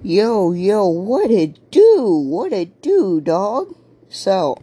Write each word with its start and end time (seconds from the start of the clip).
Yo, 0.00 0.52
yo, 0.52 0.86
what 0.86 1.28
it 1.28 1.72
do? 1.72 2.24
What 2.24 2.52
it 2.52 2.80
do, 2.80 3.20
dog? 3.20 3.74
So, 4.08 4.56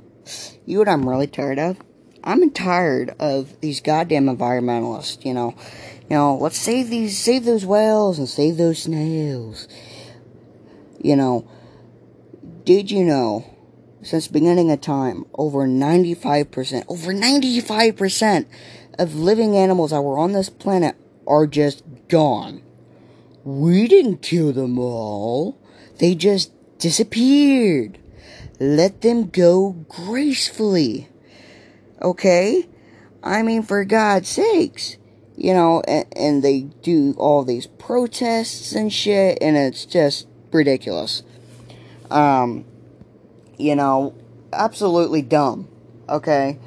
you 0.66 0.76
know 0.76 0.80
what 0.80 0.88
I'm 0.88 1.10
really 1.10 1.28
tired 1.28 1.60
of? 1.60 1.78
I'm 2.24 2.50
tired 2.52 3.14
of 3.20 3.60
these 3.60 3.82
goddamn 3.82 4.28
environmentalists, 4.28 5.26
you 5.26 5.34
know. 5.34 5.54
You 6.10 6.16
know, 6.16 6.38
let's 6.38 6.58
save 6.58 6.90
these 6.90 7.18
save 7.18 7.44
those 7.44 7.66
whales 7.66 8.18
and 8.18 8.30
save 8.30 8.56
those 8.56 8.84
snails. 8.84 9.68
You 11.02 11.18
know, 11.18 11.46
did 12.64 12.90
you 12.90 13.04
know 13.04 13.46
since 14.02 14.30
beginning 14.30 14.72
of 14.72 14.80
time 14.80 15.26
over 15.38 15.68
95% 15.68 16.86
over 16.88 17.12
95% 17.12 18.46
of 18.98 19.16
living 19.16 19.58
animals 19.58 19.92
that 19.92 20.02
were 20.02 20.18
on 20.18 20.32
this 20.32 20.50
planet 20.50 20.96
are 21.28 21.46
just 21.46 21.84
gone. 22.08 22.62
We 23.46 23.88
didn't 23.88 24.24
kill 24.24 24.54
them 24.54 24.80
all. 24.80 25.62
They 26.00 26.16
just 26.16 26.52
disappeared. 26.80 28.00
Let 28.60 29.02
them 29.02 29.30
go 29.30 29.86
gracefully. 29.88 31.10
Okay? 32.02 32.68
I 33.24 33.44
mean, 33.44 33.62
for 33.62 33.86
God's 33.86 34.30
sakes. 34.30 34.98
You 35.38 35.54
know, 35.54 35.84
and, 35.88 36.06
and 36.16 36.44
they 36.44 36.62
do 36.62 37.14
all 37.20 37.44
these 37.44 37.68
protests 37.68 38.72
and 38.74 38.92
shit, 38.92 39.38
and 39.42 39.56
it's 39.56 39.86
just 39.86 40.28
ridiculous. 40.52 41.22
Um, 42.10 42.66
you 43.60 43.76
know, 43.76 44.16
absolutely 44.54 45.22
dumb. 45.22 45.68
Okay? 46.10 46.58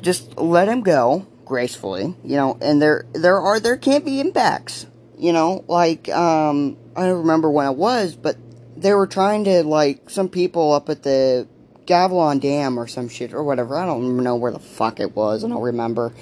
Just 0.00 0.36
let 0.36 0.66
him 0.66 0.80
go 0.80 1.26
gracefully, 1.50 2.14
you 2.22 2.36
know, 2.36 2.56
and 2.62 2.80
there 2.80 3.04
there 3.12 3.40
are 3.40 3.58
there 3.58 3.76
can't 3.76 4.04
be 4.04 4.20
impacts, 4.20 4.86
you 5.18 5.32
know, 5.32 5.64
like 5.66 6.08
um 6.08 6.76
I 6.94 7.06
don't 7.06 7.18
remember 7.18 7.50
when 7.50 7.66
it 7.66 7.76
was, 7.76 8.14
but 8.14 8.36
they 8.76 8.94
were 8.94 9.08
trying 9.08 9.42
to 9.44 9.64
like 9.64 10.08
some 10.08 10.28
people 10.28 10.72
up 10.72 10.88
at 10.88 11.02
the 11.02 11.48
Gavilon 11.86 12.40
Dam 12.40 12.78
or 12.78 12.86
some 12.86 13.08
shit 13.08 13.34
or 13.34 13.42
whatever. 13.42 13.76
I 13.76 13.84
don't 13.84 14.18
know 14.18 14.36
where 14.36 14.52
the 14.52 14.60
fuck 14.60 15.00
it 15.00 15.16
was. 15.16 15.42
I 15.44 15.48
don't 15.48 15.60
remember. 15.60 16.14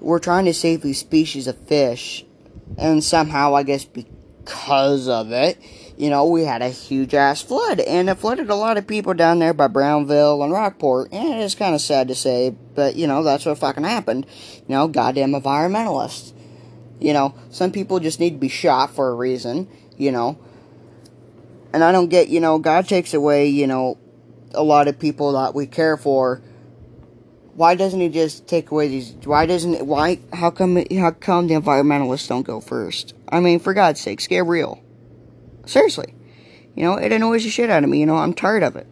We're 0.00 0.18
trying 0.18 0.46
to 0.46 0.54
save 0.54 0.82
these 0.82 0.98
species 0.98 1.46
of 1.46 1.56
fish, 1.68 2.26
and 2.76 3.02
somehow 3.04 3.54
I 3.54 3.62
guess 3.62 3.84
because 3.84 5.06
of 5.06 5.30
it, 5.30 5.56
you 5.98 6.10
know, 6.10 6.26
we 6.26 6.44
had 6.44 6.62
a 6.62 6.68
huge 6.68 7.12
ass 7.12 7.42
flood, 7.42 7.80
and 7.80 8.08
it 8.08 8.14
flooded 8.14 8.48
a 8.50 8.54
lot 8.54 8.76
of 8.78 8.86
people 8.86 9.14
down 9.14 9.40
there 9.40 9.52
by 9.52 9.66
Brownville 9.66 10.44
and 10.44 10.52
Rockport, 10.52 11.12
and 11.12 11.42
it's 11.42 11.56
kind 11.56 11.74
of 11.74 11.80
sad 11.80 12.06
to 12.06 12.14
say, 12.14 12.54
but, 12.76 12.94
you 12.94 13.08
know, 13.08 13.24
that's 13.24 13.44
what 13.44 13.58
fucking 13.58 13.82
happened. 13.82 14.24
You 14.68 14.76
know, 14.76 14.86
goddamn 14.86 15.32
environmentalists. 15.32 16.32
You 17.00 17.12
know, 17.12 17.34
some 17.50 17.72
people 17.72 17.98
just 17.98 18.20
need 18.20 18.30
to 18.30 18.38
be 18.38 18.48
shot 18.48 18.94
for 18.94 19.10
a 19.10 19.14
reason, 19.14 19.68
you 19.96 20.12
know. 20.12 20.38
And 21.72 21.82
I 21.82 21.90
don't 21.90 22.08
get, 22.08 22.28
you 22.28 22.38
know, 22.38 22.60
God 22.60 22.86
takes 22.86 23.12
away, 23.12 23.48
you 23.48 23.66
know, 23.66 23.98
a 24.54 24.62
lot 24.62 24.86
of 24.86 25.00
people 25.00 25.32
that 25.32 25.52
we 25.52 25.66
care 25.66 25.96
for. 25.96 26.42
Why 27.54 27.74
doesn't 27.74 28.00
he 28.00 28.08
just 28.08 28.46
take 28.46 28.70
away 28.70 28.86
these? 28.86 29.16
Why 29.24 29.46
doesn't? 29.46 29.84
Why? 29.84 30.20
How 30.32 30.50
come? 30.50 30.76
How 30.76 31.10
come 31.10 31.48
the 31.48 31.54
environmentalists 31.54 32.28
don't 32.28 32.44
go 32.44 32.60
first? 32.60 33.14
I 33.28 33.40
mean, 33.40 33.58
for 33.58 33.74
God's 33.74 34.00
sake, 34.00 34.26
get 34.28 34.46
real. 34.46 34.82
Seriously. 35.68 36.14
You 36.74 36.84
know, 36.84 36.94
it 36.94 37.12
annoys 37.12 37.44
the 37.44 37.50
shit 37.50 37.68
out 37.68 37.84
of 37.84 37.90
me. 37.90 38.00
You 38.00 38.06
know, 38.06 38.16
I'm 38.16 38.32
tired 38.32 38.62
of 38.62 38.74
it. 38.74 38.86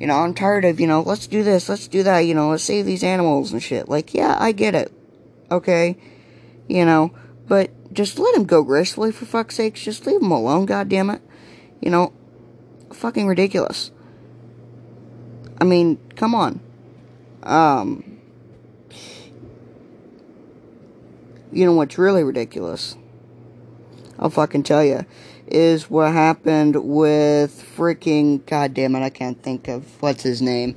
You 0.00 0.06
know, 0.06 0.14
I'm 0.14 0.32
tired 0.32 0.64
of, 0.64 0.80
you 0.80 0.86
know, 0.86 1.02
let's 1.02 1.26
do 1.26 1.42
this, 1.42 1.68
let's 1.68 1.88
do 1.88 2.02
that, 2.02 2.20
you 2.20 2.34
know, 2.34 2.50
let's 2.50 2.62
save 2.62 2.86
these 2.86 3.04
animals 3.04 3.52
and 3.52 3.62
shit. 3.62 3.88
Like, 3.88 4.14
yeah, 4.14 4.34
I 4.38 4.52
get 4.52 4.74
it. 4.74 4.92
Okay? 5.50 5.98
You 6.68 6.86
know, 6.86 7.14
but 7.46 7.70
just 7.92 8.18
let 8.18 8.34
him 8.34 8.44
go 8.44 8.62
gracefully, 8.62 9.12
for 9.12 9.26
fuck's 9.26 9.56
sakes. 9.56 9.82
Just 9.82 10.06
leave 10.06 10.22
him 10.22 10.30
alone, 10.30 10.66
goddammit. 10.66 11.20
You 11.82 11.90
know, 11.90 12.12
fucking 12.92 13.26
ridiculous. 13.26 13.90
I 15.60 15.64
mean, 15.64 15.98
come 16.16 16.34
on. 16.34 16.60
Um, 17.42 18.20
you 21.52 21.66
know 21.66 21.74
what's 21.74 21.98
really 21.98 22.24
ridiculous? 22.24 22.96
I'll 24.18 24.30
fucking 24.30 24.62
tell 24.62 24.84
you 24.84 25.04
is 25.46 25.88
what 25.88 26.12
happened 26.12 26.76
with 26.76 27.64
freaking 27.76 28.44
god 28.46 28.74
damn 28.74 28.96
it, 28.96 29.02
I 29.02 29.10
can't 29.10 29.40
think 29.40 29.68
of 29.68 30.02
what's 30.02 30.22
his 30.22 30.42
name. 30.42 30.76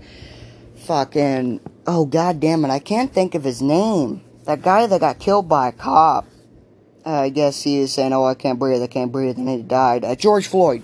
Fucking 0.86 1.60
oh 1.88 2.06
god 2.06 2.40
damn 2.40 2.66
it, 2.66 2.70
I 2.70 2.80
can't 2.80 3.14
think 3.14 3.36
of 3.36 3.44
his 3.44 3.62
name. 3.62 4.22
That 4.46 4.62
guy 4.62 4.86
that 4.88 5.00
got 5.00 5.20
killed 5.20 5.48
by 5.48 5.70
a 5.70 5.72
cop. 5.72 6.26
Uh, 7.06 7.22
I 7.22 7.30
guess 7.30 7.64
he 7.64 7.80
is 7.80 7.94
saying, 7.94 8.14
"Oh, 8.14 8.26
I 8.26 8.34
can't 8.34 8.60
breathe, 8.60 8.82
I 8.82 8.88
can't 8.88 9.12
breathe," 9.12 9.38
and 9.38 9.48
he 9.48 9.62
died. 9.62 10.04
Uh, 10.04 10.16
George 10.16 10.48
Floyd, 10.48 10.84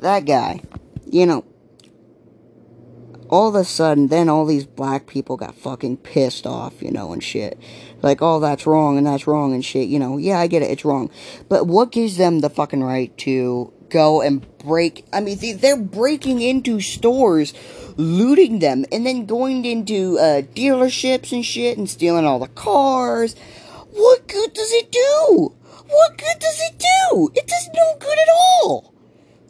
that 0.00 0.24
guy. 0.24 0.60
You 1.06 1.26
know, 1.26 1.44
all 3.28 3.48
of 3.48 3.54
a 3.54 3.64
sudden, 3.64 4.08
then 4.08 4.28
all 4.28 4.44
these 4.44 4.66
black 4.66 5.06
people 5.06 5.36
got 5.36 5.54
fucking 5.54 5.98
pissed 5.98 6.46
off, 6.46 6.82
you 6.82 6.90
know, 6.90 7.12
and 7.12 7.22
shit. 7.22 7.58
Like, 8.02 8.20
oh, 8.20 8.40
that's 8.40 8.66
wrong 8.66 8.98
and 8.98 9.06
that's 9.06 9.26
wrong 9.26 9.54
and 9.54 9.64
shit, 9.64 9.88
you 9.88 9.98
know. 9.98 10.18
Yeah, 10.18 10.38
I 10.38 10.46
get 10.46 10.62
it, 10.62 10.70
it's 10.70 10.84
wrong. 10.84 11.10
But 11.48 11.66
what 11.66 11.92
gives 11.92 12.16
them 12.16 12.40
the 12.40 12.50
fucking 12.50 12.82
right 12.82 13.16
to 13.18 13.72
go 13.88 14.20
and 14.20 14.46
break? 14.58 15.06
I 15.12 15.20
mean, 15.20 15.38
they're 15.58 15.76
breaking 15.76 16.40
into 16.40 16.80
stores, 16.80 17.54
looting 17.96 18.58
them, 18.58 18.84
and 18.92 19.06
then 19.06 19.26
going 19.26 19.64
into 19.64 20.18
uh, 20.18 20.42
dealerships 20.42 21.32
and 21.32 21.44
shit 21.44 21.78
and 21.78 21.88
stealing 21.88 22.26
all 22.26 22.38
the 22.38 22.48
cars. 22.48 23.34
What 23.90 24.26
good 24.28 24.52
does 24.52 24.72
it 24.72 24.92
do? 24.92 25.54
What 25.86 26.18
good 26.18 26.38
does 26.40 26.60
it 26.60 26.78
do? 26.78 27.30
It 27.34 27.46
does 27.46 27.68
no 27.74 27.96
good 27.98 28.18
at 28.18 28.28
all. 28.34 28.92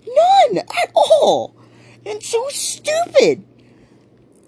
None 0.06 0.58
at 0.58 0.92
all. 0.94 1.56
And 2.06 2.22
so 2.22 2.46
stupid. 2.50 3.44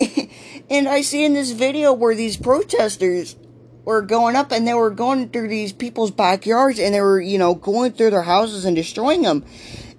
and 0.70 0.88
I 0.88 1.02
see 1.02 1.24
in 1.24 1.34
this 1.34 1.52
video 1.52 1.92
where 1.92 2.14
these 2.14 2.36
protesters 2.36 3.36
were 3.84 4.02
going 4.02 4.36
up 4.36 4.52
and 4.52 4.66
they 4.66 4.74
were 4.74 4.90
going 4.90 5.28
through 5.30 5.48
these 5.48 5.72
people's 5.72 6.10
backyards 6.10 6.78
and 6.78 6.94
they 6.94 7.00
were, 7.00 7.20
you 7.20 7.38
know, 7.38 7.54
going 7.54 7.92
through 7.92 8.10
their 8.10 8.22
houses 8.22 8.64
and 8.64 8.74
destroying 8.74 9.22
them. 9.22 9.44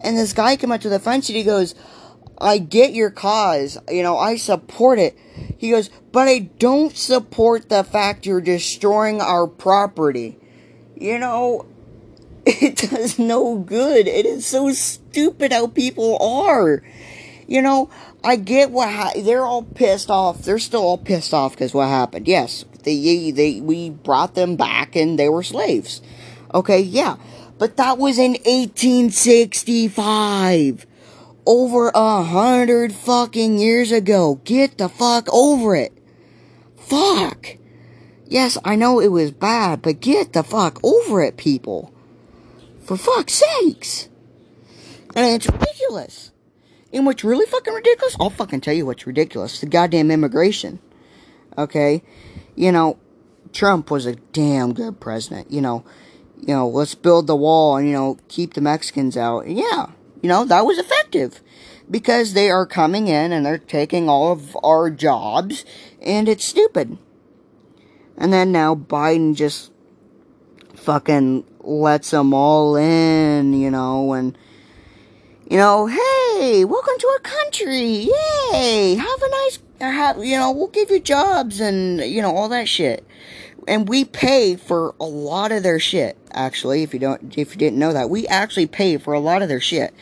And 0.02 0.18
this 0.18 0.34
guy 0.34 0.58
came 0.58 0.72
up 0.72 0.82
to 0.82 0.90
the 0.90 1.00
fence 1.00 1.30
and 1.30 1.38
he 1.38 1.44
goes, 1.44 1.74
I 2.38 2.60
get 2.60 2.94
your 2.94 3.10
cause. 3.10 3.78
You 3.90 4.04
know, 4.04 4.18
I 4.18 4.36
support 4.36 5.00
it. 5.00 5.18
He 5.58 5.72
goes, 5.72 5.90
but 6.12 6.28
I 6.28 6.40
don't 6.40 6.96
support 6.96 7.70
the 7.70 7.84
fact 7.84 8.26
you're 8.26 8.42
destroying 8.42 9.22
our 9.22 9.48
property. 9.48 10.38
You 10.96 11.18
know, 11.18 11.66
it 12.46 12.76
does 12.76 13.18
no 13.18 13.58
good. 13.58 14.08
It 14.08 14.26
is 14.26 14.46
so 14.46 14.72
stupid 14.72 15.52
how 15.52 15.68
people 15.68 16.18
are. 16.20 16.84
You 17.48 17.62
know, 17.62 17.90
I 18.28 18.36
get 18.36 18.70
what 18.72 18.90
ha- 18.90 19.14
they're 19.16 19.46
all 19.46 19.64
pissed 19.64 20.12
off. 20.12 20.42
They're 20.42 20.60
still 20.60 20.82
all 20.82 20.98
pissed 20.98 21.34
off 21.34 21.54
because 21.54 21.74
what 21.74 21.88
happened. 21.88 22.28
Yes, 22.28 22.66
they 22.84 23.32
they 23.32 23.62
we 23.62 23.90
brought 23.90 24.36
them 24.36 24.58
back 24.58 24.98
and 24.98 25.18
they 25.18 25.30
were 25.30 25.44
slaves. 25.44 26.02
Okay, 26.54 26.82
yeah, 26.82 27.16
but 27.58 27.78
that 27.78 27.98
was 27.98 28.20
in 28.20 28.32
1865. 28.32 30.86
Over 31.46 31.90
a 31.96 32.24
hundred 32.24 32.92
fucking 32.92 33.60
years 33.60 33.94
ago. 33.94 34.42
Get 34.44 34.78
the 34.78 34.90
fuck 34.90 35.34
over 35.34 35.78
it. 35.78 35.98
Fuck. 36.76 37.56
Yes, 38.26 38.58
I 38.66 38.76
know 38.76 39.00
it 39.00 39.08
was 39.08 39.32
bad, 39.32 39.82
but 39.82 40.02
get 40.02 40.34
the 40.34 40.44
fuck 40.44 40.82
over 40.84 41.24
it, 41.24 41.38
people. 41.38 41.94
For 42.84 42.98
fuck's 42.98 43.36
sakes. 43.36 44.10
And 45.16 45.34
it's 45.34 45.48
ridiculous. 45.48 46.34
And 46.98 47.06
what's 47.06 47.24
really 47.24 47.46
fucking 47.46 47.76
ridiculous? 47.76 48.18
I'll 48.20 48.32
fucking 48.32 48.62
tell 48.62 48.74
you 48.74 48.88
what's 48.88 49.06
ridiculous. 49.06 49.60
The 49.60 49.68
goddamn 49.68 50.10
immigration. 50.10 50.80
Okay? 51.56 52.02
You 52.56 52.72
know, 52.72 52.98
Trump 53.54 53.92
was 53.92 54.08
a 54.08 54.16
damn 54.16 54.74
good 54.74 55.00
president. 55.00 55.52
You 55.52 55.62
know, 55.62 55.86
you 56.40 56.56
know, 56.56 56.68
let's 56.68 56.96
build 56.96 57.28
the 57.28 57.36
wall 57.36 57.78
and, 57.78 57.88
you 57.88 57.94
know, 57.94 58.18
keep 58.30 58.56
the 58.56 58.62
Mexicans 58.62 59.16
out. 59.16 59.48
Yeah, 59.48 59.92
you 60.24 60.30
know, 60.30 60.44
that 60.46 60.66
was 60.66 60.80
effective. 60.80 61.40
Because 61.90 62.34
they 62.34 62.50
are 62.50 62.66
coming 62.66 63.08
in 63.08 63.32
and 63.32 63.46
they're 63.46 63.60
taking 63.60 64.10
all 64.10 64.32
of 64.32 64.58
our 64.64 64.90
jobs 64.90 65.66
and 66.02 66.28
it's 66.28 66.46
stupid. 66.46 66.98
And 68.18 68.34
then 68.34 68.52
now 68.52 68.74
Biden 68.74 69.36
just 69.36 69.72
fucking 70.74 71.46
lets 71.60 72.10
them 72.10 72.34
all 72.34 72.76
in, 72.76 73.54
you 73.54 73.70
know, 73.70 74.14
and 74.14 74.36
you 75.50 75.56
know, 75.56 75.88
hey, 75.88 76.66
welcome 76.66 76.96
to 77.00 77.08
our 77.08 77.20
country. 77.20 78.10
Yay. 78.52 78.96
Have 78.96 79.22
a 79.22 79.30
nice, 79.30 79.60
have, 79.80 80.24
you 80.24 80.36
know, 80.36 80.52
we'll 80.52 80.68
give 80.68 80.92
you 80.92 81.00
jobs 81.00 81.62
and, 81.62 82.02
you 82.02 82.22
know, 82.22 82.36
all 82.36 82.50
that 82.50 82.68
shit. 82.68 83.06
And 83.66 83.88
we 83.88 84.04
pay 84.04 84.58
for 84.58 84.94
a 85.00 85.06
lot 85.06 85.54
of 85.54 85.64
their 85.64 85.80
shit, 85.80 86.18
actually, 86.34 86.84
if 86.84 86.94
you 86.94 87.00
don't, 87.00 87.38
if 87.38 87.52
you 87.52 87.58
didn't 87.58 87.80
know 87.80 87.94
that. 87.94 88.10
We 88.10 88.28
actually 88.28 88.68
pay 88.68 88.98
for 88.98 89.14
a 89.14 89.22
lot 89.22 89.42
of 89.42 89.48
their 89.48 89.62
shit. 89.62 89.94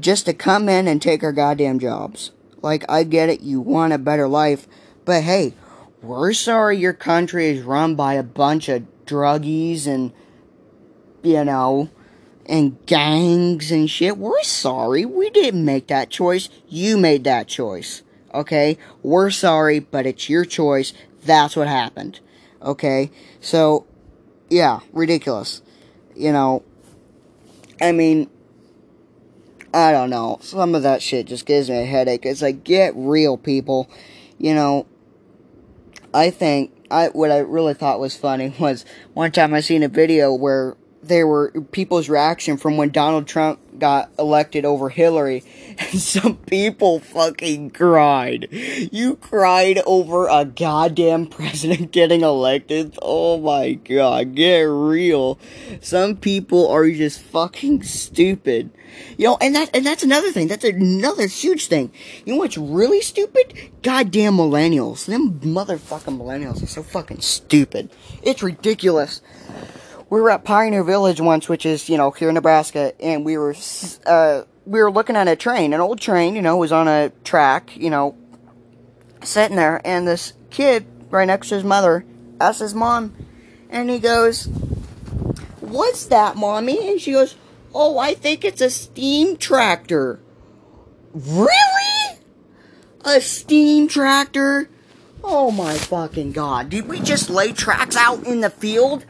Just 0.00 0.26
to 0.26 0.34
come 0.34 0.68
in 0.68 0.88
and 0.88 1.00
take 1.00 1.22
our 1.22 1.32
goddamn 1.32 1.78
jobs. 1.78 2.32
Like, 2.60 2.84
I 2.88 3.04
get 3.04 3.28
it, 3.28 3.40
you 3.40 3.60
want 3.60 3.92
a 3.92 3.98
better 3.98 4.26
life, 4.26 4.66
but 5.04 5.22
hey, 5.22 5.54
we're 6.02 6.32
sorry 6.32 6.78
your 6.78 6.94
country 6.94 7.46
is 7.50 7.62
run 7.62 7.94
by 7.94 8.14
a 8.14 8.24
bunch 8.24 8.68
of 8.68 8.82
druggies 9.06 9.86
and, 9.86 10.12
you 11.22 11.44
know, 11.44 11.90
and 12.48 12.84
gangs 12.86 13.70
and 13.70 13.88
shit. 13.88 14.16
We're 14.16 14.42
sorry. 14.42 15.04
We 15.04 15.30
didn't 15.30 15.64
make 15.64 15.88
that 15.88 16.10
choice. 16.10 16.48
You 16.68 16.96
made 16.96 17.24
that 17.24 17.46
choice. 17.46 18.02
Okay? 18.32 18.78
We're 19.02 19.30
sorry, 19.30 19.80
but 19.80 20.06
it's 20.06 20.28
your 20.28 20.44
choice. 20.44 20.92
That's 21.24 21.54
what 21.54 21.68
happened. 21.68 22.20
Okay? 22.62 23.10
So, 23.40 23.86
yeah, 24.48 24.80
ridiculous. 24.92 25.62
You 26.16 26.32
know, 26.32 26.64
I 27.80 27.92
mean, 27.92 28.30
I 29.72 29.92
don't 29.92 30.10
know. 30.10 30.38
Some 30.40 30.74
of 30.74 30.82
that 30.82 31.02
shit 31.02 31.26
just 31.26 31.46
gives 31.46 31.68
me 31.68 31.78
a 31.82 31.84
headache. 31.84 32.24
It's 32.24 32.42
like, 32.42 32.64
get 32.64 32.94
real, 32.96 33.36
people. 33.36 33.90
You 34.38 34.54
know, 34.54 34.86
I 36.14 36.30
think 36.30 36.72
I 36.90 37.08
what 37.08 37.30
I 37.30 37.38
really 37.38 37.74
thought 37.74 38.00
was 38.00 38.16
funny 38.16 38.54
was 38.58 38.84
one 39.12 39.32
time 39.32 39.52
I 39.52 39.60
seen 39.60 39.82
a 39.82 39.88
video 39.88 40.32
where 40.32 40.76
there 41.02 41.26
were 41.26 41.52
people's 41.72 42.08
reaction 42.08 42.56
from 42.56 42.76
when 42.76 42.90
Donald 42.90 43.26
Trump 43.26 43.60
got 43.78 44.10
elected 44.18 44.64
over 44.64 44.88
Hillary, 44.88 45.44
and 45.78 46.00
some 46.00 46.36
people 46.36 47.00
fucking 47.00 47.70
cried. 47.70 48.48
You 48.50 49.16
cried 49.16 49.80
over 49.86 50.28
a 50.28 50.44
goddamn 50.44 51.26
president 51.26 51.92
getting 51.92 52.22
elected? 52.22 52.98
Oh 53.00 53.38
my 53.38 53.72
god, 53.72 54.34
get 54.34 54.62
real. 54.62 55.38
Some 55.80 56.16
people 56.16 56.68
are 56.68 56.88
just 56.90 57.20
fucking 57.20 57.84
stupid. 57.84 58.70
You 59.16 59.26
know, 59.26 59.38
and 59.40 59.54
that 59.54 59.74
and 59.74 59.86
that's 59.86 60.02
another 60.02 60.32
thing. 60.32 60.48
That's 60.48 60.64
another 60.64 61.26
huge 61.26 61.68
thing. 61.68 61.92
You 62.24 62.32
know 62.32 62.38
what's 62.38 62.58
really 62.58 63.00
stupid? 63.00 63.70
Goddamn 63.82 64.36
millennials. 64.36 65.06
Them 65.06 65.38
motherfucking 65.40 66.18
millennials 66.18 66.62
are 66.62 66.66
so 66.66 66.82
fucking 66.82 67.20
stupid. 67.20 67.90
It's 68.22 68.42
ridiculous 68.42 69.20
we 70.10 70.20
were 70.20 70.30
at 70.30 70.44
Pioneer 70.44 70.84
Village 70.84 71.20
once, 71.20 71.48
which 71.48 71.66
is, 71.66 71.88
you 71.88 71.96
know, 71.96 72.10
here 72.10 72.28
in 72.28 72.34
Nebraska, 72.34 72.92
and 73.00 73.24
we 73.24 73.36
were, 73.36 73.54
uh, 74.06 74.42
we 74.64 74.80
were 74.80 74.90
looking 74.90 75.16
at 75.16 75.28
a 75.28 75.36
train, 75.36 75.72
an 75.72 75.80
old 75.80 76.00
train, 76.00 76.34
you 76.34 76.42
know, 76.42 76.56
was 76.56 76.72
on 76.72 76.88
a 76.88 77.10
track, 77.24 77.76
you 77.76 77.90
know, 77.90 78.16
sitting 79.22 79.56
there, 79.56 79.80
and 79.84 80.06
this 80.06 80.32
kid 80.50 80.86
right 81.10 81.26
next 81.26 81.48
to 81.48 81.56
his 81.56 81.64
mother 81.64 82.04
asks 82.40 82.60
his 82.60 82.74
mom, 82.74 83.14
and 83.68 83.90
he 83.90 83.98
goes, 83.98 84.46
What's 85.60 86.06
that, 86.06 86.36
mommy? 86.36 86.88
And 86.88 87.00
she 87.00 87.12
goes, 87.12 87.36
Oh, 87.74 87.98
I 87.98 88.14
think 88.14 88.44
it's 88.44 88.62
a 88.62 88.70
steam 88.70 89.36
tractor. 89.36 90.20
Really? 91.12 92.18
A 93.04 93.20
steam 93.20 93.88
tractor? 93.88 94.70
Oh 95.22 95.50
my 95.50 95.76
fucking 95.76 96.32
god. 96.32 96.70
Did 96.70 96.88
we 96.88 97.00
just 97.00 97.28
lay 97.28 97.52
tracks 97.52 97.96
out 97.96 98.24
in 98.24 98.40
the 98.40 98.50
field 98.50 99.04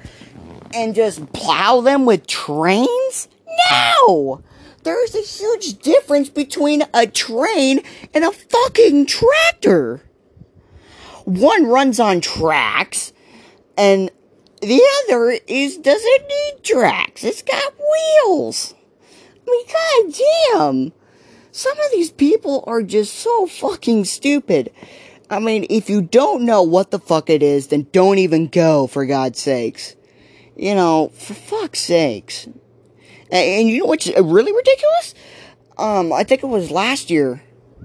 and 0.75 0.95
just 0.95 1.33
plow 1.33 1.81
them 1.81 2.07
with 2.07 2.27
trains? 2.27 3.29
No! 3.71 4.43
There's 4.85 5.15
a 5.15 5.23
huge 5.23 5.79
difference 5.79 6.29
between 6.29 6.85
a 6.95 7.07
train 7.07 7.81
and 8.15 8.25
a 8.25 8.33
fucking 8.33 9.07
tractor. 9.07 10.03
One 11.25 11.67
runs 11.67 12.01
on 12.01 12.21
tracks, 12.21 13.13
and 13.77 14.11
the 14.63 14.83
other 15.05 15.39
is 15.47 15.77
doesn't 15.77 16.29
need 16.29 16.63
tracks. 16.63 17.23
It's 17.23 17.43
got 17.43 17.75
wheels. 17.79 18.75
I 19.47 19.51
mean, 19.51 19.67
goddamn. 20.55 20.93
Some 21.53 21.79
of 21.79 21.91
these 21.93 22.11
people 22.11 22.65
are 22.67 22.83
just 22.83 23.15
so 23.15 23.47
fucking 23.47 24.05
stupid. 24.05 24.73
I 25.29 25.39
mean, 25.39 25.67
if 25.69 25.91
you 25.91 26.01
don't 26.01 26.45
know 26.45 26.63
what 26.63 26.91
the 26.91 26.99
fuck 26.99 27.29
it 27.29 27.43
is, 27.43 27.67
then 27.67 27.89
don't 27.93 28.19
even 28.19 28.47
go, 28.47 28.87
for 28.87 29.05
God's 29.05 29.41
sakes. 29.41 29.97
You 30.59 30.75
know, 30.75 31.13
for 31.15 31.35
fuck's 31.35 31.81
sakes. 31.81 32.49
And, 33.31 33.69
you 33.69 33.81
know 33.81 33.87
what's 33.87 34.09
really 34.09 34.53
ridiculous? 34.53 35.15
Um, 35.77 36.13
I 36.13 36.25
think 36.25 36.43
it 36.43 36.49
was 36.49 36.71
last 36.71 37.11
year 37.11 37.43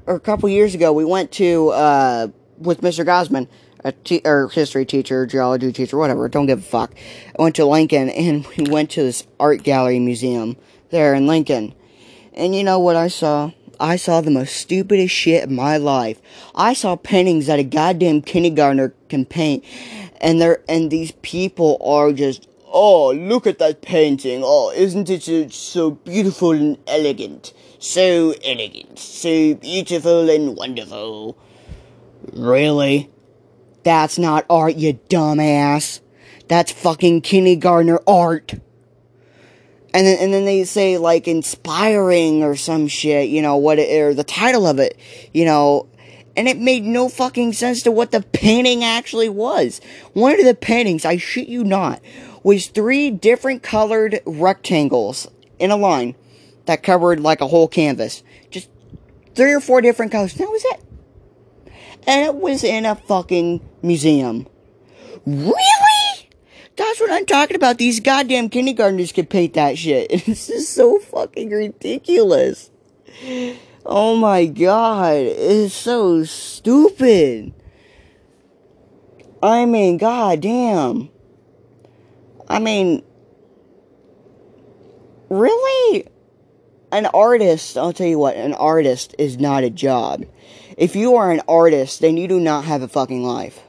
or 0.08 0.16
a 0.16 0.20
couple 0.20 0.50
years 0.50 0.74
ago. 0.74 0.92
We 0.92 1.06
went 1.06 1.32
to 1.34 1.70
uh, 1.70 2.28
with 2.58 2.82
Mr. 2.82 3.06
Gosman, 3.06 3.48
a 3.84 3.92
te- 3.92 4.22
or 4.26 4.48
history 4.50 4.86
teacher, 4.86 5.26
geology 5.28 5.72
teacher, 5.72 5.98
whatever. 5.98 6.28
Don't 6.28 6.48
give 6.48 6.60
a 6.60 6.64
fuck. 6.64 6.96
I 7.38 7.42
went 7.42 7.56
to 7.58 7.66
Lincoln 7.66 8.10
and 8.10 8.48
we 8.58 8.70
went 8.70 8.90
to 8.92 9.04
this 9.04 9.28
art 9.40 9.64
gallery 9.64 10.00
museum 10.00 10.58
there 10.90 11.14
in 11.14 11.28
Lincoln. 11.28 11.76
And 12.34 12.56
you 12.56 12.64
know 12.64 12.80
what 12.80 12.96
I 12.96 13.08
saw? 13.08 13.52
I 13.80 13.98
saw 13.98 14.22
the 14.22 14.32
most 14.32 14.56
stupidest 14.56 15.14
shit 15.14 15.44
in 15.44 15.56
my 15.56 15.78
life. 15.78 16.22
I 16.56 16.74
saw 16.74 16.96
paintings 16.96 17.48
that 17.48 17.60
a 17.60 17.64
goddamn 17.64 18.22
kindergartner 18.22 18.94
can 19.10 19.26
paint, 19.26 19.64
and 20.22 20.40
they're 20.40 20.64
and 20.70 20.90
these 20.90 21.12
people 21.22 21.78
are 21.84 22.14
just 22.14 22.48
Oh, 22.76 23.12
look 23.12 23.46
at 23.46 23.60
that 23.60 23.84
painting. 23.84 24.42
Oh, 24.44 24.74
isn't 24.76 25.08
it 25.08 25.54
so 25.54 25.92
beautiful 25.92 26.52
and 26.52 26.78
elegant? 26.88 27.54
So 27.78 28.34
elegant, 28.44 28.98
so 28.98 29.54
beautiful 29.54 30.28
and 30.28 30.58
wonderful. 30.58 31.38
Really? 32.32 33.12
That's 33.84 34.18
not 34.18 34.48
art, 34.50 34.76
you 34.76 34.96
dumbass. 35.10 36.00
That's 36.48 36.72
fucking 36.72 37.22
kindergartner 37.22 38.00
art. 38.08 38.54
And 39.94 40.08
then, 40.08 40.18
and 40.20 40.34
then 40.34 40.46
they 40.46 40.64
say 40.64 40.98
like 40.98 41.28
inspiring 41.28 42.42
or 42.42 42.56
some 42.56 42.88
shit, 42.88 43.30
you 43.30 43.44
know, 43.44 43.58
what 43.58 43.78
it, 43.78 44.02
or 44.02 44.16
the 44.16 44.24
title 44.24 44.66
of 44.66 44.80
it, 44.80 44.98
you 45.32 45.46
know, 45.46 45.88
and 46.36 46.48
it 46.48 46.58
made 46.58 46.84
no 46.84 47.10
fucking 47.10 47.54
sense 47.54 47.84
to 47.84 47.92
what 47.92 48.12
the 48.12 48.22
painting 48.22 48.84
actually 48.84 49.30
was. 49.30 49.80
One 50.14 50.40
of 50.40 50.46
the 50.46 50.56
paintings, 50.56 51.06
I 51.06 51.18
shit 51.18 51.48
you 51.48 51.64
not, 51.64 52.02
was 52.44 52.68
three 52.68 53.10
different 53.10 53.64
colored 53.64 54.20
rectangles 54.26 55.28
in 55.60 55.72
a 55.72 55.78
line 55.78 56.16
that 56.66 56.84
covered 56.84 57.20
like 57.20 57.42
a 57.42 57.48
whole 57.48 57.68
canvas. 57.68 58.24
Just 58.52 58.70
three 59.36 59.54
or 59.54 59.60
four 59.60 59.82
different 59.82 60.12
colors. 60.12 60.34
That 60.36 60.50
was 60.50 60.64
it. 60.66 60.84
And 62.06 62.26
it 62.26 62.36
was 62.36 62.64
in 62.64 62.86
a 62.86 62.96
fucking 62.96 63.62
museum. 63.82 64.48
Really? 65.26 66.30
That's 66.76 67.00
what 67.00 67.12
I'm 67.12 67.26
talking 67.26 67.56
about. 67.56 67.78
These 67.78 68.00
goddamn 68.00 68.50
kindergartners 68.50 69.12
could 69.12 69.30
paint 69.30 69.54
that 69.54 69.78
shit. 69.78 70.12
It's 70.28 70.48
just 70.48 70.74
so 70.74 71.00
fucking 71.00 71.50
ridiculous. 71.50 72.72
Oh 73.86 74.16
my 74.16 74.46
god. 74.46 75.18
It's 75.18 75.74
so 75.74 76.24
stupid. 76.24 77.54
I 79.42 79.66
mean, 79.66 79.98
goddamn. 79.98 81.10
I 82.48 82.60
mean, 82.60 83.04
really? 85.30 86.08
An 86.92 87.08
artist, 87.08 87.78
I'll 87.78 87.94
tell 87.94 88.08
you 88.08 88.20
what, 88.20 88.36
an 88.36 88.54
artist 88.54 89.16
is 89.18 89.40
not 89.40 89.64
a 89.64 89.70
job. 89.70 90.26
If 90.78 90.96
you 90.96 91.16
are 91.16 91.32
an 91.32 91.42
artist, 91.48 92.02
then 92.02 92.18
you 92.18 92.28
do 92.28 92.40
not 92.40 92.66
have 92.66 92.82
a 92.82 92.88
fucking 92.88 93.24
life. 93.24 93.60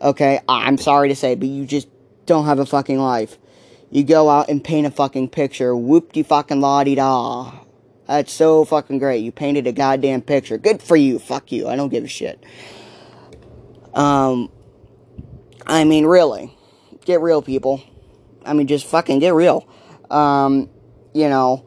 Okay? 0.00 0.40
I'm 0.48 0.78
sorry 0.78 1.08
to 1.08 1.16
say, 1.16 1.34
but 1.34 1.48
you 1.48 1.66
just 1.66 1.88
don't 2.26 2.46
have 2.46 2.58
a 2.58 2.66
fucking 2.66 2.98
life. 2.98 3.38
You 3.90 4.04
go 4.04 4.28
out 4.28 4.48
and 4.48 4.62
paint 4.62 4.86
a 4.86 4.90
fucking 4.90 5.30
picture. 5.30 5.74
Whoop 5.74 6.12
de 6.12 6.22
fucking 6.22 6.60
la 6.60 6.84
di 6.84 6.96
da. 6.96 7.52
That's 8.06 8.32
so 8.32 8.64
fucking 8.64 8.98
great. 8.98 9.24
You 9.24 9.32
painted 9.32 9.66
a 9.66 9.72
goddamn 9.72 10.22
picture. 10.22 10.58
Good 10.58 10.82
for 10.82 10.96
you. 10.96 11.18
Fuck 11.18 11.50
you. 11.50 11.68
I 11.68 11.76
don't 11.76 11.88
give 11.88 12.04
a 12.04 12.08
shit. 12.08 12.42
Um, 13.94 14.50
I 15.66 15.84
mean, 15.84 16.06
really. 16.06 16.56
Get 17.06 17.20
real, 17.20 17.40
people. 17.40 17.82
I 18.44 18.52
mean, 18.52 18.66
just 18.66 18.84
fucking 18.86 19.20
get 19.20 19.32
real. 19.32 19.66
Um, 20.10 20.68
you 21.14 21.28
know, 21.28 21.64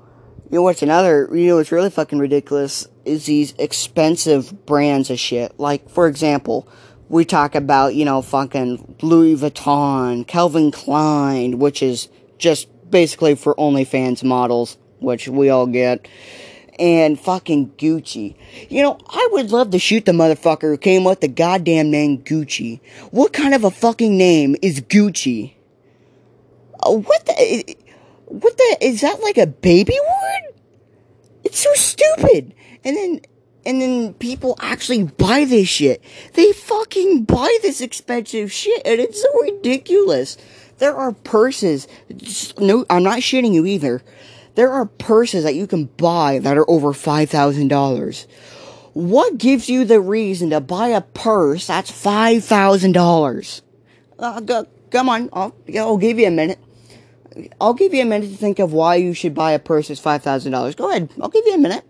you 0.52 0.58
know 0.58 0.64
what's 0.64 0.82
another, 0.82 1.30
you 1.34 1.48
know 1.48 1.56
what's 1.56 1.72
really 1.72 1.90
fucking 1.90 2.20
ridiculous 2.20 2.88
is 3.06 3.26
these 3.26 3.54
expensive 3.58 4.66
brands 4.66 5.10
of 5.10 5.18
shit. 5.18 5.58
Like, 5.58 5.90
for 5.90 6.08
example, 6.08 6.68
we 7.08 7.24
talk 7.24 7.56
about, 7.56 7.96
you 7.96 8.04
know, 8.04 8.22
fucking 8.22 8.98
Louis 9.02 9.38
Vuitton, 9.38 10.28
Calvin 10.28 10.72
Klein, 10.72 11.58
which 11.58 11.82
is 11.82 12.10
just 12.38 12.68
basically 12.92 13.36
for 13.36 13.56
OnlyFans 13.56 14.24
models, 14.24 14.78
which 15.00 15.30
we 15.30 15.50
all 15.50 15.68
get. 15.68 16.06
And 16.80 17.20
fucking 17.20 17.72
Gucci. 17.72 18.36
You 18.70 18.82
know, 18.82 18.98
I 19.10 19.28
would 19.34 19.52
love 19.52 19.72
to 19.72 19.80
shoot 19.80 20.06
the 20.06 20.14
motherfucker 20.14 20.62
who 20.62 20.78
came 20.78 21.06
up 21.06 21.12
with 21.12 21.22
the 21.22 21.28
goddamn 21.28 21.92
name 21.92 22.20
Gucci. 22.20 22.80
What 23.12 23.34
kind 23.34 23.54
of 23.54 23.66
a 23.66 23.72
fucking 23.72 24.18
name 24.18 24.56
is 24.62 24.80
Gucci? 24.80 25.56
Uh, 26.82 26.94
what 26.94 27.26
the? 27.26 27.76
What 28.28 28.58
the? 28.58 28.78
Is 28.80 29.02
that 29.02 29.20
like 29.22 29.38
a 29.38 29.48
baby 29.48 29.98
word? 30.00 30.56
It's 31.44 31.60
so 31.60 31.74
stupid. 31.74 32.54
And 32.86 32.96
then, 32.96 33.22
and 33.66 33.82
then 33.82 34.14
people 34.14 34.56
actually 34.62 35.04
buy 35.04 35.44
this 35.44 35.68
shit. 35.68 36.02
They 36.36 36.54
fucking 36.54 37.26
buy 37.26 37.58
this 37.62 37.82
expensive 37.82 38.54
shit, 38.54 38.82
and 38.86 39.02
it's 39.02 39.22
so 39.22 39.42
ridiculous. 39.42 40.38
There 40.78 40.96
are 40.96 41.12
purses. 41.12 41.90
No, 42.58 42.86
I'm 42.90 43.04
not 43.04 43.20
shitting 43.20 43.54
you 43.54 43.66
either. 43.66 44.02
There 44.60 44.74
are 44.74 44.86
purses 44.86 45.46
that 45.46 45.56
you 45.56 45.68
can 45.68 45.86
buy 45.86 46.40
that 46.40 46.58
are 46.58 46.70
over 46.70 46.92
five 46.92 47.30
thousand 47.30 47.70
dollars. 47.70 48.28
What 48.92 49.38
gives 49.38 49.70
you 49.70 49.86
the 49.86 50.02
reason 50.02 50.50
to 50.50 50.60
buy 50.60 50.90
a 50.90 51.00
purse 51.00 51.68
that's 51.68 51.90
five 51.90 52.44
thousand 52.44 52.92
dollars? 52.92 53.62
Uh, 54.20 54.66
come 54.92 55.08
on, 55.08 55.30
I'll, 55.32 55.56
I'll 55.78 55.96
give 55.96 56.20
you 56.20 56.28
a 56.28 56.32
minute 56.32 56.60
I'll 57.62 57.74
give 57.74 57.94
you 57.94 58.02
a 58.02 58.06
minute 58.06 58.32
to 58.32 58.36
think 58.36 58.60
of 58.60 58.74
why 58.74 58.96
you 58.96 59.14
should 59.14 59.34
buy 59.34 59.54
a 59.54 59.60
purse 59.60 59.88
that's 59.88 60.02
five 60.02 60.24
thousand 60.24 60.52
dollars. 60.52 60.76
Go 60.76 60.90
ahead. 60.90 61.10
I'll 61.22 61.30
give 61.30 61.46
you 61.46 61.54
a 61.54 61.58
minute. 61.58 61.86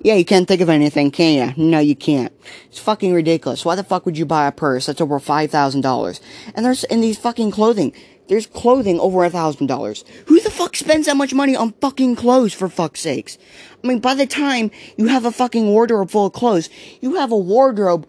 Yeah, 0.00 0.14
you 0.14 0.24
can't 0.24 0.46
think 0.46 0.60
of 0.60 0.68
anything, 0.68 1.10
can 1.10 1.56
you? 1.56 1.64
No, 1.64 1.80
you 1.80 1.96
can't. 1.96 2.32
It's 2.66 2.78
fucking 2.78 3.12
ridiculous. 3.12 3.64
Why 3.64 3.74
the 3.74 3.82
fuck 3.82 4.06
would 4.06 4.16
you 4.16 4.26
buy 4.26 4.46
a 4.46 4.52
purse 4.52 4.86
that's 4.86 5.00
over 5.00 5.18
five 5.18 5.50
thousand 5.50 5.80
dollars? 5.80 6.20
And 6.54 6.64
there's 6.64 6.84
in 6.84 7.00
these 7.00 7.18
fucking 7.18 7.50
clothing. 7.50 7.92
There's 8.26 8.46
clothing 8.46 8.98
over 9.00 9.24
a 9.24 9.30
thousand 9.30 9.66
dollars. 9.66 10.04
Who 10.26 10.40
the 10.40 10.50
fuck 10.50 10.76
spends 10.76 11.06
that 11.06 11.16
much 11.16 11.34
money 11.34 11.54
on 11.54 11.72
fucking 11.80 12.16
clothes 12.16 12.54
for 12.54 12.68
fuck's 12.68 13.00
sakes? 13.00 13.36
I 13.82 13.86
mean, 13.86 13.98
by 13.98 14.14
the 14.14 14.26
time 14.26 14.70
you 14.96 15.08
have 15.08 15.24
a 15.24 15.32
fucking 15.32 15.66
wardrobe 15.66 16.10
full 16.10 16.26
of 16.26 16.32
clothes, 16.32 16.70
you 17.00 17.16
have 17.16 17.32
a 17.32 17.36
wardrobe 17.36 18.08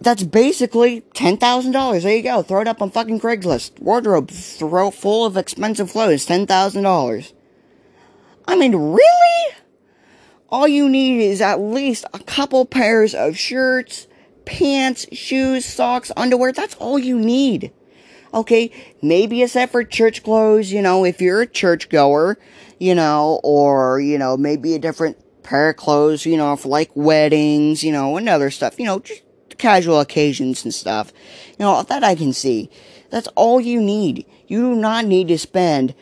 that's 0.00 0.22
basically 0.22 1.00
ten 1.14 1.36
thousand 1.36 1.72
dollars. 1.72 2.04
There 2.04 2.14
you 2.14 2.22
go. 2.22 2.42
Throw 2.42 2.60
it 2.60 2.68
up 2.68 2.80
on 2.80 2.90
fucking 2.90 3.20
Craigslist. 3.20 3.80
Wardrobe 3.80 4.30
throw 4.30 4.90
full 4.90 5.26
of 5.26 5.36
expensive 5.36 5.90
clothes, 5.90 6.26
ten 6.26 6.46
thousand 6.46 6.84
dollars. 6.84 7.32
I 8.46 8.56
mean, 8.56 8.76
really? 8.76 9.56
All 10.48 10.68
you 10.68 10.88
need 10.88 11.20
is 11.22 11.40
at 11.40 11.58
least 11.58 12.04
a 12.12 12.20
couple 12.20 12.64
pairs 12.66 13.14
of 13.14 13.36
shirts, 13.36 14.06
pants, 14.44 15.06
shoes, 15.10 15.64
socks, 15.64 16.12
underwear. 16.16 16.52
That's 16.52 16.76
all 16.76 16.98
you 16.98 17.18
need. 17.18 17.72
Okay, 18.34 18.72
maybe 19.00 19.42
a 19.42 19.48
set 19.48 19.70
for 19.70 19.84
church 19.84 20.24
clothes, 20.24 20.72
you 20.72 20.82
know, 20.82 21.04
if 21.04 21.20
you're 21.20 21.42
a 21.42 21.46
church 21.46 21.88
goer, 21.88 22.36
you 22.80 22.92
know, 22.92 23.40
or, 23.44 24.00
you 24.00 24.18
know, 24.18 24.36
maybe 24.36 24.74
a 24.74 24.80
different 24.80 25.16
pair 25.44 25.70
of 25.70 25.76
clothes, 25.76 26.26
you 26.26 26.36
know, 26.36 26.56
for 26.56 26.68
like 26.68 26.90
weddings, 26.96 27.84
you 27.84 27.92
know, 27.92 28.16
and 28.16 28.28
other 28.28 28.50
stuff, 28.50 28.80
you 28.80 28.86
know, 28.86 28.98
just 28.98 29.22
casual 29.56 30.00
occasions 30.00 30.64
and 30.64 30.74
stuff. 30.74 31.12
You 31.58 31.64
know, 31.64 31.82
that 31.84 32.02
I 32.02 32.16
can 32.16 32.32
see. 32.32 32.70
That's 33.10 33.28
all 33.36 33.60
you 33.60 33.80
need. 33.80 34.26
You 34.48 34.74
do 34.74 34.74
not 34.74 35.04
need 35.04 35.28
to 35.28 35.38
spend 35.38 35.94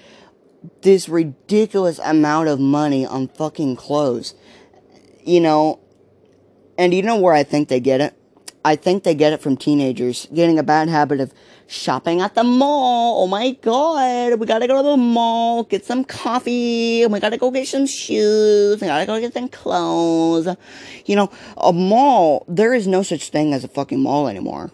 this 0.81 1.11
ridiculous 1.11 1.99
amount 1.99 2.49
of 2.49 2.59
money 2.59 3.05
on 3.05 3.29
fucking 3.29 3.77
clothes. 3.77 4.35
You 5.23 5.41
know, 5.43 5.81
and 6.79 6.95
you 6.95 7.03
know 7.03 7.21
where 7.21 7.35
I 7.35 7.43
think 7.43 7.69
they 7.69 7.81
get 7.81 8.01
it? 8.01 8.15
I 8.65 8.77
think 8.77 9.03
they 9.03 9.15
get 9.15 9.33
it 9.33 9.43
from 9.43 9.57
teenagers 9.57 10.29
getting 10.33 10.59
a 10.59 10.63
bad 10.63 10.89
habit 10.89 11.21
of 11.21 11.35
shopping 11.73 12.21
at 12.21 12.35
the 12.35 12.45
mall. 12.45 13.23
Oh 13.23 13.27
my 13.27 13.53
god, 13.53 14.39
we 14.39 14.47
gotta 14.47 14.67
go 14.67 14.83
to 14.83 14.89
the 14.91 14.97
mall, 14.97 15.65
get 15.65 15.85
some 15.85 16.05
coffee, 16.05 17.07
we 17.07 17.21
gotta 17.21 17.39
go 17.39 17.51
get 17.51 17.67
some 17.67 17.87
shoes, 17.87 18.81
we 18.81 18.87
gotta 18.87 19.07
go 19.07 19.19
get 19.19 19.33
some 19.35 19.49
clothes. 19.49 20.49
You 21.07 21.17
know, 21.17 21.31
a 21.57 21.73
mall, 21.73 22.45
there 22.49 22.75
is 22.75 22.87
no 22.87 23.03
such 23.03 23.31
thing 23.31 23.55
as 23.55 23.65
a 23.65 23.69
fucking 23.69 24.01
mall 24.01 24.29
anymore. 24.29 24.71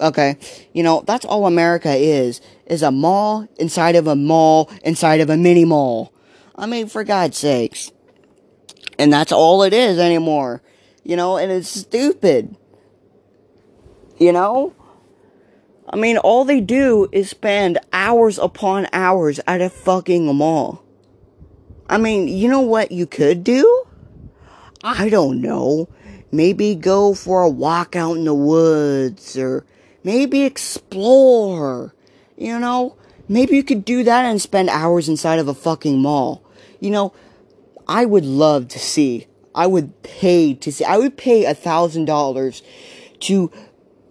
Okay? 0.00 0.36
You 0.72 0.82
know, 0.82 1.02
that's 1.06 1.24
all 1.24 1.46
America 1.46 1.94
is, 1.94 2.40
is 2.66 2.82
a 2.82 2.90
mall 2.90 3.46
inside 3.58 3.96
of 3.96 4.06
a 4.06 4.16
mall 4.16 4.70
inside 4.84 5.20
of 5.20 5.30
a 5.30 5.36
mini 5.36 5.64
mall. 5.64 6.12
I 6.56 6.66
mean, 6.66 6.88
for 6.88 7.04
God's 7.04 7.36
sakes. 7.36 7.92
And 8.98 9.12
that's 9.12 9.32
all 9.32 9.62
it 9.62 9.72
is 9.72 9.98
anymore. 9.98 10.62
You 11.04 11.16
know, 11.16 11.36
and 11.36 11.52
it's 11.52 11.68
stupid. 11.68 12.56
You 14.18 14.32
know? 14.32 14.74
I 15.90 15.96
mean, 15.96 16.18
all 16.18 16.44
they 16.44 16.60
do 16.60 17.08
is 17.12 17.30
spend 17.30 17.78
hours 17.92 18.38
upon 18.38 18.88
hours 18.92 19.40
at 19.46 19.60
a 19.60 19.70
fucking 19.70 20.34
mall. 20.34 20.82
I 21.88 21.96
mean, 21.96 22.28
you 22.28 22.48
know 22.48 22.60
what 22.60 22.92
you 22.92 23.06
could 23.06 23.42
do? 23.42 23.84
I 24.84 25.08
don't 25.08 25.40
know. 25.40 25.88
Maybe 26.30 26.74
go 26.74 27.14
for 27.14 27.42
a 27.42 27.48
walk 27.48 27.96
out 27.96 28.16
in 28.16 28.24
the 28.24 28.34
woods 28.34 29.38
or 29.38 29.64
maybe 30.04 30.42
explore. 30.42 31.94
You 32.36 32.58
know? 32.58 32.96
Maybe 33.28 33.56
you 33.56 33.62
could 33.62 33.84
do 33.84 34.04
that 34.04 34.24
and 34.24 34.40
spend 34.40 34.68
hours 34.68 35.08
inside 35.08 35.38
of 35.38 35.48
a 35.48 35.54
fucking 35.54 36.00
mall. 36.00 36.42
You 36.80 36.90
know, 36.90 37.12
I 37.86 38.04
would 38.04 38.24
love 38.24 38.68
to 38.68 38.78
see. 38.78 39.26
I 39.54 39.66
would 39.66 40.02
pay 40.02 40.54
to 40.54 40.72
see. 40.72 40.84
I 40.84 40.98
would 40.98 41.16
pay 41.16 41.44
a 41.44 41.54
thousand 41.54 42.04
dollars 42.04 42.62
to 43.20 43.50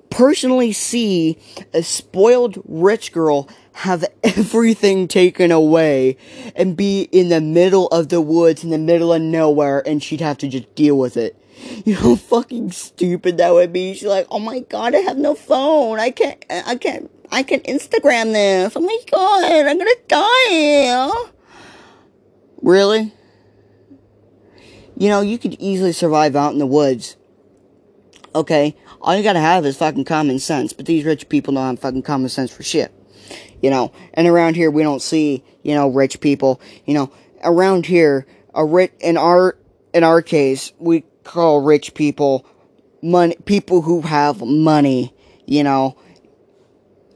personally 0.09 0.71
see 0.73 1.37
a 1.73 1.83
spoiled 1.83 2.61
rich 2.65 3.11
girl 3.11 3.49
have 3.73 4.05
everything 4.23 5.07
taken 5.07 5.51
away 5.51 6.17
and 6.55 6.75
be 6.75 7.03
in 7.11 7.29
the 7.29 7.41
middle 7.41 7.87
of 7.87 8.09
the 8.09 8.21
woods 8.21 8.63
in 8.63 8.69
the 8.69 8.77
middle 8.77 9.13
of 9.13 9.21
nowhere 9.21 9.87
and 9.87 10.01
she'd 10.01 10.21
have 10.21 10.37
to 10.39 10.47
just 10.47 10.73
deal 10.75 10.97
with 10.97 11.17
it. 11.17 11.41
You 11.85 11.95
know 11.95 12.15
fucking 12.15 12.71
stupid 12.71 13.37
that 13.37 13.53
would 13.53 13.73
be. 13.73 13.93
She's 13.93 14.07
like, 14.07 14.27
"Oh 14.29 14.39
my 14.39 14.59
god, 14.59 14.93
I 14.93 14.99
have 14.99 15.17
no 15.17 15.33
phone. 15.33 15.99
I 15.99 16.11
can't 16.11 16.43
I 16.49 16.75
can't 16.75 17.09
I 17.31 17.43
can 17.43 17.61
Instagram 17.61 18.33
this. 18.33 18.73
Oh 18.75 18.81
my 18.81 18.97
god, 19.09 19.65
I'm 19.65 19.79
to 19.79 19.97
die." 20.07 21.31
Really? 22.61 23.11
You 24.97 25.09
know, 25.09 25.21
you 25.21 25.37
could 25.37 25.55
easily 25.59 25.93
survive 25.93 26.35
out 26.35 26.53
in 26.53 26.59
the 26.59 26.65
woods. 26.65 27.15
Okay, 28.37 28.75
all 29.01 29.17
you 29.17 29.23
gotta 29.23 29.39
have 29.39 29.65
is 29.65 29.77
fucking 29.77 30.05
common 30.05 30.37
sense, 30.37 30.71
but 30.71 30.85
these 30.85 31.03
rich 31.03 31.27
people 31.27 31.55
don't 31.55 31.65
have 31.65 31.79
fucking 31.79 32.03
common 32.03 32.29
sense 32.29 32.51
for 32.51 32.61
shit. 32.61 32.93
You 33.63 33.71
know, 33.71 33.91
and 34.13 34.27
around 34.27 34.55
here 34.55 34.69
we 34.69 34.83
don't 34.83 35.01
see, 35.01 35.43
you 35.63 35.73
know, 35.73 35.87
rich 35.87 36.19
people. 36.19 36.61
You 36.85 36.93
know, 36.93 37.11
around 37.43 37.87
here, 37.87 38.27
a 38.53 38.63
rich 38.63 38.91
in 38.99 39.17
our 39.17 39.57
in 39.91 40.03
our 40.03 40.21
case, 40.21 40.71
we 40.77 41.03
call 41.23 41.61
rich 41.61 41.95
people 41.95 42.45
money 43.01 43.35
people 43.45 43.81
who 43.81 44.01
have 44.01 44.39
money. 44.41 45.15
You 45.47 45.63
know, 45.63 45.97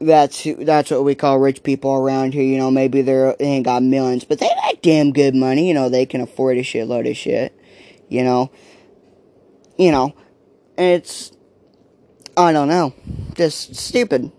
that's 0.00 0.44
that's 0.58 0.90
what 0.90 1.04
we 1.04 1.14
call 1.14 1.38
rich 1.38 1.62
people 1.62 1.94
around 1.94 2.34
here. 2.34 2.42
You 2.42 2.58
know, 2.58 2.72
maybe 2.72 3.00
they're 3.00 3.36
they 3.38 3.44
ain't 3.44 3.64
got 3.64 3.84
millions, 3.84 4.24
but 4.24 4.40
they 4.40 4.48
got 4.48 4.82
damn 4.82 5.12
good 5.12 5.36
money. 5.36 5.68
You 5.68 5.74
know, 5.74 5.88
they 5.88 6.04
can 6.04 6.20
afford 6.20 6.56
a 6.56 6.62
shitload 6.62 7.08
of 7.08 7.16
shit. 7.16 7.56
You 8.08 8.24
know, 8.24 8.50
you 9.78 9.92
know, 9.92 10.16
it's 10.76 11.32
I 12.36 12.52
don't 12.52 12.68
know, 12.68 12.94
just 13.34 13.76
stupid. 13.76 14.32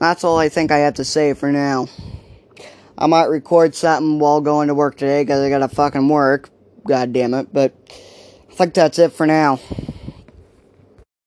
That's 0.00 0.24
all 0.24 0.38
I 0.38 0.48
think 0.48 0.70
I 0.70 0.78
have 0.78 0.94
to 0.94 1.04
say 1.04 1.32
for 1.32 1.50
now. 1.50 1.88
I 2.98 3.06
might 3.06 3.24
record 3.24 3.74
something 3.74 4.18
while 4.18 4.40
going 4.40 4.68
to 4.68 4.74
work 4.74 4.96
today 4.96 5.22
because 5.22 5.40
I 5.40 5.48
gotta 5.48 5.68
fucking 5.68 6.08
work. 6.08 6.50
God 6.86 7.12
damn 7.12 7.34
it. 7.34 7.52
But 7.52 7.74
I 8.50 8.54
think 8.54 8.74
that's 8.74 8.98
it 8.98 9.12
for 9.12 9.26
now. 9.26 9.58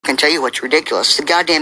I 0.04 0.06
can 0.06 0.16
tell 0.16 0.30
you 0.30 0.40
what's 0.40 0.62
ridiculous. 0.62 1.16
The 1.16 1.24
goddamn 1.24 1.56